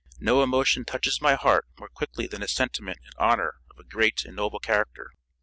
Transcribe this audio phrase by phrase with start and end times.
[0.19, 4.25] No emotion touches my heart more quickly than a sentiment in honor of a great
[4.25, 5.11] and noble character.